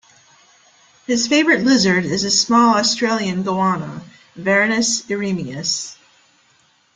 His 1.05 1.27
favorite 1.27 1.61
lizard 1.63 2.05
is 2.05 2.23
a 2.23 2.31
small 2.31 2.75
Australian 2.77 3.43
goanna, 3.43 4.01
"Varanus 4.35 5.03
eremius". 5.05 5.95